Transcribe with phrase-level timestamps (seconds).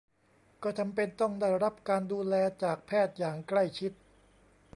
[0.63, 3.91] ก็จำเป็นต้องได้รับการดูแลจากแพทย์อย่างใกล้ชิด